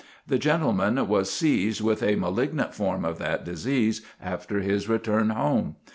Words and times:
The 0.25 0.39
gentleman 0.39 1.07
was 1.07 1.29
seized 1.29 1.79
with 1.81 2.01
a 2.01 2.15
malignant 2.15 2.73
form 2.73 3.05
of 3.05 3.19
that 3.19 3.45
disease 3.45 4.01
after 4.19 4.61
his 4.61 4.89
return 4.89 5.29
home. 5.29 5.75